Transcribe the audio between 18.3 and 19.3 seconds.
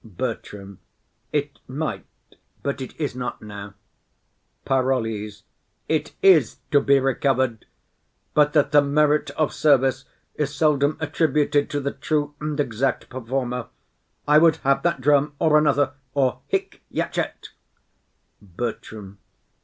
BERTRAM.